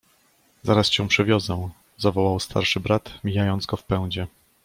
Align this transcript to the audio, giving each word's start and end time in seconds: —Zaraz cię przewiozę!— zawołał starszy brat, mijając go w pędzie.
—Zaraz 0.63 0.89
cię 0.89 1.07
przewiozę!— 1.07 1.69
zawołał 1.97 2.39
starszy 2.39 2.79
brat, 2.79 3.11
mijając 3.23 3.65
go 3.65 3.77
w 3.77 3.83
pędzie. 3.83 4.27